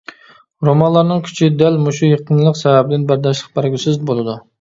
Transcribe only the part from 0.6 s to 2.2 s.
رومانلارنىڭ كۈچى دەل مۇشۇ